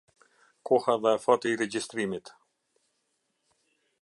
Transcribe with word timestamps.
Koha 0.69 0.95
dhe 1.03 1.09
afati 1.17 1.47
i 1.53 1.59
Regjistrimit. 1.63 2.27